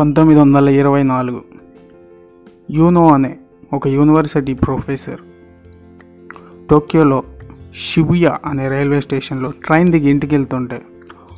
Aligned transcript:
పంతొమ్మిది 0.00 0.40
వందల 0.40 0.68
ఇరవై 0.68 1.02
నాలుగు. 1.02 1.42
యూనో 2.70 3.08
అనే 3.08 3.38
ఒక 3.72 3.88
యూనివర్సిటీ 3.88 4.54
ప్రొఫెసర్ 4.54 5.20
టోక్యోలో 6.70 7.22
షిబుయా 7.74 8.38
అనే 8.46 8.68
రైల్వే 8.68 9.00
స్టేషన్లో 9.00 9.52
ట్రైన్ 9.64 9.92
దిగి 9.92 10.10
ఇంటికి 10.10 10.34
వెళ్తుంటే 10.34 10.82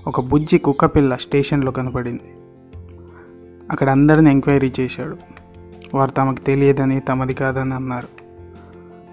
ఒక 0.06 0.20
బుజ్జి 0.20 0.59
కుక్కపిల్ల 0.59 1.16
స్టేషన్లో 1.16 1.72
కనపడింది. 1.72 2.34
అక్కడ 3.70 3.90
అందరిని 3.90 4.30
ఎంక్వైరీ 4.30 4.72
చేశాడు. 4.80 5.16
వారు 5.94 6.10
తమకు 6.10 6.40
తెలియదని 6.40 7.00
తమది 7.00 7.34
కాదని 7.34 7.74
అన్నారు. 7.74 8.08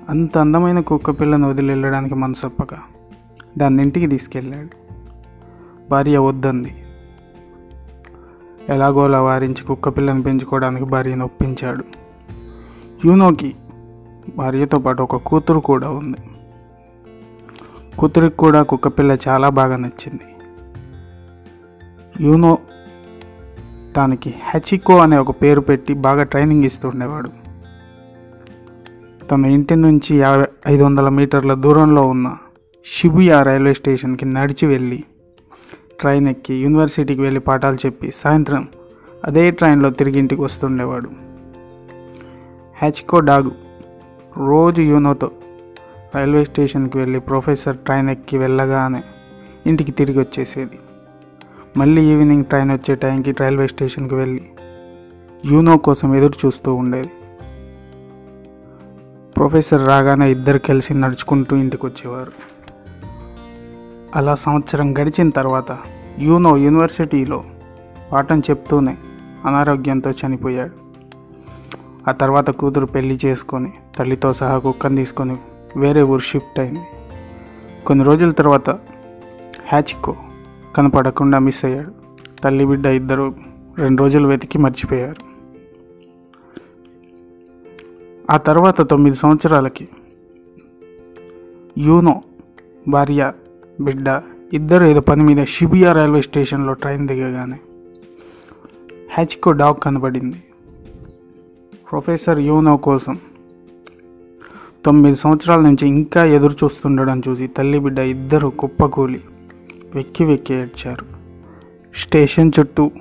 అంత 0.10 0.38
అందమైన 0.38 0.80
కుక్కపిల్లను 0.80 1.50
వదిలి 1.50 1.68
వెళ్ళడానికి 1.68 2.16
మనసొప్పక 2.16 2.74
దాన్ని 3.58 3.84
ఇంటికి 3.84 4.08
తీసుకెళ్ళాడు. 4.08 4.70
భార్య 5.90 6.18
వద్దంది. 6.18 6.76
ఎలాగోలా 8.70 9.22
వారించి 9.22 9.64
కుక్కపిల్లను 9.64 10.24
పెంచుకోవడానికి 10.24 10.86
భార్యను 10.86 11.26
ఒప్పించాడు. 11.26 11.84
యూనోకి 13.06 13.56
భార్యతో 14.38 14.80
పాటు 14.80 15.04
ఒక 15.04 15.16
కూతురు 15.16 15.60
కూడా 15.60 15.90
ఉంది. 15.90 16.18
కూతురికి 17.98 18.38
కూడా 18.38 18.64
కుక్కపిల్ల 18.64 19.18
చాలా 19.28 19.50
బాగా 19.50 19.78
నచ్చింది. 19.78 20.36
యూనో 22.22 22.58
దానికి 23.98 24.34
హెచికో 24.54 24.98
అనే 24.98 25.18
ఒక 25.18 25.32
పేరు 25.32 25.62
పెట్టి 25.62 25.94
బాగా 25.94 26.24
ట్రైనింగ్ 26.24 26.64
ఇస్తుండేవాడు 26.64 27.30
తన 29.26 29.46
ఇంటి 29.46 29.76
నుంచి 29.76 30.18
యాభై 30.18 30.46
ఐదు 30.68 30.84
వందల 30.84 31.10
మీటర్ల 31.10 31.54
దూరంలో 31.54 32.08
ఉన్న 32.08 32.38
షిబుయా 32.86 33.44
రైల్వే 33.44 33.74
స్టేషన్కి 33.74 34.26
నడిచి 34.26 34.68
వెళ్ళి 34.68 35.04
ట్రైన్ 36.00 36.28
ఎక్కి 36.28 36.54
యూనివర్సిటీకి 36.54 37.22
వెళ్ళి 37.22 37.40
పాఠాలు 37.40 37.76
చెప్పి 37.76 38.12
సాయంత్రం 38.12 38.68
అదే 39.26 39.52
ట్రైన్లో 39.52 39.90
తిరిగి 39.90 40.20
ఇంటికి 40.20 40.42
వస్తుండేవాడు. 40.42 41.10
హ్యాచ్కో 42.78 43.20
డాగు 43.20 43.52
రోజు 44.38 44.82
యూనోతో 44.82 45.32
రైల్వే 46.16 46.44
స్టేషన్కి 46.44 46.98
వెళ్ళి 46.98 47.20
ప్రొఫెసర్ 47.20 47.78
ట్రైన్ 47.78 48.10
ఎక్కి 48.10 48.38
వెళ్ళగానే 48.38 49.04
ఇంటికి 49.66 49.92
తిరిగి 49.92 50.20
వచ్చేసేది. 50.20 50.80
మళ్ళీ 51.78 52.02
ఈవినింగ్ 52.02 52.46
ట్రైన్ 52.46 52.72
వచ్చే 52.72 52.96
టైంకి 52.96 53.32
రైల్వే 53.32 53.68
స్టేషన్కి 53.68 54.16
వెళ్ళి 54.16 54.50
యూనో 55.46 55.78
కోసం 55.78 56.16
ఎదురు 56.16 56.46
చూస్తూ 56.46 56.74
ఉండేది. 56.74 57.10
ప్రొఫెసర్ 59.38 59.88
రాగానే 59.88 60.32
ఇద్దరు 60.32 60.60
కలిసి 60.60 60.94
నడుచుకుంటూ 60.94 61.56
ఇంటికి 61.56 61.86
వచ్చేవారు. 61.86 62.32
అలా 64.16 64.36
సంవత్సరం 64.36 64.98
గడిచిన 64.98 65.30
తర్వాత 65.30 65.78
యూనో 66.20 66.58
యూనివర్సిటీలో 66.58 67.44
పాఠం 68.12 68.40
చెప్తూనే 68.40 68.98
అనారోగ్యంతో 69.46 70.12
చనిపోయాడు. 70.12 70.72
ఆ 72.10 72.12
తర్వాత 72.12 72.50
కూతురు 72.50 72.86
పెళ్ళి 72.86 73.20
చేసుకొని 73.26 73.74
తల్లితో 74.00 74.34
సహా 74.34 74.58
కుక్కను 74.58 74.96
తీసుకొని 74.96 75.38
వేరే 75.78 76.02
ఊరు 76.02 76.22
షిఫ్ట్ 76.22 76.60
అయింది. 76.60 76.80
కొన్ని 77.86 78.06
రోజుల 78.06 78.32
తర్వాత 78.32 78.70
హ్యాచ్కో 79.68 80.16
కనపడకుండా 80.76 81.40
మిస్ 81.40 81.66
అయ్యాడు. 81.66 81.92
తల్లి 82.44 82.66
బిడ్డ 82.66 82.86
ఇద్దరు 82.86 83.36
రెండు 83.78 84.04
రోజులు 84.04 84.28
వెతికి 84.28 84.58
మర్చిపోయారు. 84.58 85.30
ఆ 88.32 88.38
తర్వాత 88.38 88.90
తొమ్మిది 88.90 89.18
సంవత్సరాలకి 89.18 89.88
యూనో 91.78 92.22
భార్య 92.88 93.32
బిడ్డ 93.82 94.22
ఇద్దరు 94.54 94.86
ఏదో 94.86 95.02
పని 95.02 95.24
మీద 95.24 95.46
షిబియా 95.46 95.92
రైల్వే 95.92 96.22
స్టేషన్లో 96.22 96.74
ట్రైన్ 96.74 97.08
దిగగానే 97.08 97.60
హ్యాచ్కో 99.14 99.52
డాగ్ 99.52 99.76
కనబడింది. 99.84 100.44
ప్రొఫెసర్ 101.92 102.40
యూనో 102.40 102.78
కోసం 102.78 103.20
తొమ్మిది 104.86 105.16
సంవత్సరాల 105.16 105.60
నుంచి 105.60 105.88
ఇంకా 105.88 106.26
ఎదురు 106.26 106.56
చూస్తుండడం 106.64 107.22
చూసి 107.28 107.48
తల్లి 107.48 107.80
బిడ్డ 107.80 108.00
ఇద్దరు 108.00 108.48
కుప్పకూలి 108.48 109.22
వెక్కి 109.96 110.24
వెక్కి 110.24 110.54
ఏడ్చారు. 110.54 111.06
స్టేషన్ 111.96 112.52
చుట్టూ 112.60 112.92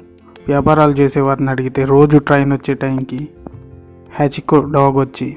వ్యాపారాలు 0.49 0.93
చేసేవారిని 0.93 1.51
అడిగితే 1.51 1.85
రోజు 1.85 2.19
ట్రైన్ 2.19 2.53
వచ్చే 2.53 2.75
టైంకి 2.75 3.29
హ్యాచికో 4.13 4.59
డాగ్ 4.59 4.97
వచ్చి 4.97 5.37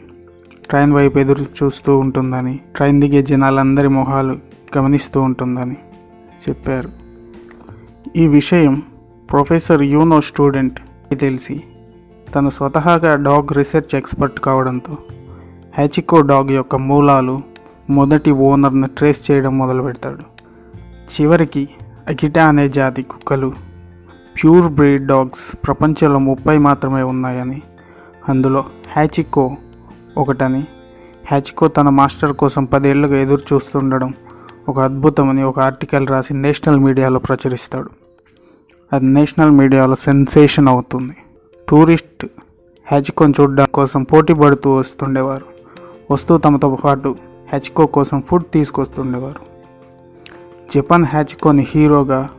ట్రైన్ 0.69 0.93
వైపు 0.93 1.19
ఎదురు 1.19 1.45
చూస్తూ 1.63 1.97
ఉంటుందని 1.97 2.59
ట్రైన్ 2.75 3.01
దిగే 3.01 3.23
జనాలందరి 3.23 3.87
మొహాలు 3.87 4.50
గమనిస్తూ 4.77 5.21
ఉంటుందని 5.21 5.75
చెప్పారు. 6.49 6.89
ఈ 8.15 8.27
విషయం 8.27 8.83
ప్రొఫెసర్ 9.31 9.81
యూనో 9.81 10.21
స్టూడెంట్ 10.21 10.79
తెలిసి 11.15 11.63
తను 12.35 12.49
స్వతహాగా 12.49 13.15
డాగ్ 13.15 13.57
రీసెర్చ్ 13.57 13.95
ఎక్స్పర్ట్ 13.95 14.39
కావడంతో 14.39 14.97
హ్యాచికో 15.77 16.21
డాగ్ 16.21 16.51
యొక్క 16.51 16.75
మూలాలు 16.75 17.41
మొదటి 17.89 18.31
ఓనర్ని 18.31 18.87
ట్రేస్ 18.87 19.31
చేయడం 19.31 19.57
మొదలు 19.57 19.83
పెడతాడు. 19.83 20.21
చివరికి 21.11 21.69
అకిటా 22.07 22.45
అనే 22.45 22.69
జాతి 22.69 23.01
కుక్కలు 23.01 23.53
ప్యూర్ 24.35 24.73
బ్రీడ్ 24.73 25.05
డాగ్స్ 25.05 25.55
ప్రపంచంలో 25.67 26.19
ముప్పై 26.19 26.57
మాత్రమే 26.57 27.01
ఉన్నాయని 27.03 27.61
అందులో 28.29 28.65
హ్యాచికో 28.91 29.57
ఒకటని 30.17 30.63
హ్యాచికో 31.27 31.67
తన 31.67 31.89
మాస్టర్ 31.89 32.33
కోసం 32.33 32.65
పదేళ్ళుగా 32.65 33.21
ఎదురు 33.21 33.53
చూస్తుండడం 33.53 34.13
ఒక 34.69 34.79
అద్భుతమని 34.79 35.43
ఒక 35.43 35.59
ఆర్టికల్ 35.59 36.07
రాసి 36.07 36.33
నేషనల్ 36.33 36.79
మీడియాలో 36.79 37.19
ప్రచురిస్తాడు. 37.19 37.89
అది 38.93 39.05
నేషనల్ 39.05 39.51
మీడియాలో 39.51 39.95
సెన్సేషన్ 39.95 40.67
అవుతుంది. 40.67 41.17
టూరిస్ట్ 41.69 42.25
హ్యాచికోని 42.85 43.33
చూడడం 43.41 43.65
కోసం 43.65 44.03
పోటీ 44.03 44.33
పడుతూ 44.33 44.75
వస్తుండేవారు. 44.75 45.45
వస్తూ 46.11 46.37
తమతో 46.37 46.75
పాటు 46.75 47.15
హ్యాచికో 47.49 47.85
కోసం 47.85 48.21
ఫుడ్ 48.21 48.45
తీసుకొస్తుండేవారు. 48.53 49.39
జపాన్ 50.71 51.05
హ్యాచ్కోని 51.05 51.67
హీరోగా 51.69 52.29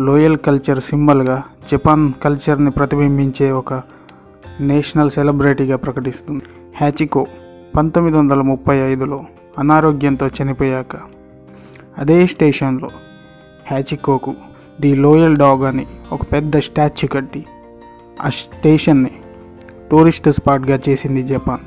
లోయల్ 0.00 0.36
కల్చర్ 0.36 0.80
సింబల్గా 0.80 1.42
జపాన్ 1.72 2.12
కల్చర్ని 2.24 2.70
ప్రతిబింబించే 2.70 3.50
ఒక 3.50 3.82
నేషనల్ 4.60 5.10
సెలబ్రిటీగా 5.10 5.76
ప్రకటిస్తుంది. 5.76 6.42
హ్యాచికో 6.76 7.26
పంతొమ్మిది 7.76 8.18
వందల 8.18 8.40
ముప్పై 8.40 8.76
ఐదులో 8.76 9.24
అనారోగ్యంతో 9.58 10.30
చనిపోయాక 10.42 11.15
అదే 11.98 12.26
స్టేషన్లో 12.26 12.90
హ్యాచికోకు 13.66 14.34
ది 14.80 14.94
లోయల్ 14.94 15.36
డాగ్ 15.36 15.64
అని 15.64 15.86
ఒక 16.12 16.32
పెద్ద 16.32 16.58
స్టాచ్యూ 16.58 17.08
కట్టి 17.08 17.44
ఆ 18.20 18.28
స్టేషన్ని 18.28 19.10
టూరిస్ట్ 19.90 20.30
స్పాట్గా 20.30 20.80
చేసింది 20.88 21.22
జపాన్. 21.22 21.60